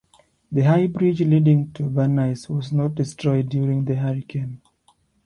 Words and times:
The 0.51 0.63
high 0.63 0.87
bridge 0.87 1.21
leading 1.21 1.71
to 1.73 1.83
Venice 1.87 2.49
was 2.49 2.71
not 2.71 2.95
destroyed 2.95 3.49
during 3.49 3.85
the 3.85 3.93
hurricane. 3.97 4.59